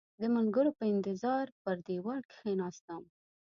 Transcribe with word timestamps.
د 0.21 0.23
ملګرو 0.35 0.71
په 0.79 0.83
انتظار 0.93 1.45
پر 1.63 1.77
دېوال 1.87 2.21
کېناستم. 2.33 3.03